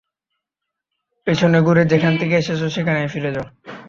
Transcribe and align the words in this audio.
পেছনে 1.27 1.59
ঘুরে 1.61 1.83
যেখান 1.85 2.13
থেকে 2.17 2.35
এসেছ 2.37 2.61
সেখানেই 2.75 3.07
ফিরে 3.07 3.31
যাও। 3.31 3.47